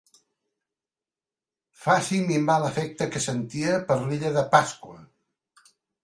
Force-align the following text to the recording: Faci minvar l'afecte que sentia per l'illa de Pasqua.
Faci 1.81 2.15
minvar 2.31 2.55
l'afecte 2.63 3.07
que 3.15 3.21
sentia 3.25 3.75
per 3.91 3.99
l'illa 4.05 4.31
de 4.39 4.45
Pasqua. 4.55 4.97